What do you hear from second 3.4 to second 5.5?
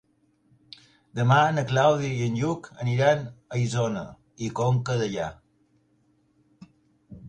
a Isona i Conca Dellà.